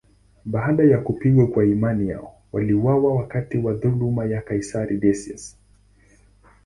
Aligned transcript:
Baada 0.45 0.83
ya 0.83 0.97
kupigwa 0.97 1.47
kwa 1.47 1.65
imani 1.65 2.09
yao, 2.09 2.35
waliuawa 2.51 3.15
wakati 3.15 3.57
wa 3.57 3.73
dhuluma 3.73 4.25
ya 4.25 4.41
kaisari 4.41 4.97
Decius. 4.97 5.57